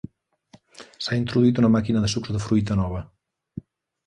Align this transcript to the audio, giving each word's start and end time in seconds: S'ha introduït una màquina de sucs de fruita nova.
S'ha 1.07 1.17
introduït 1.23 1.61
una 1.65 1.71
màquina 1.75 2.01
de 2.07 2.09
sucs 2.15 2.35
de 2.37 2.43
fruita 2.47 2.79
nova. 2.81 3.05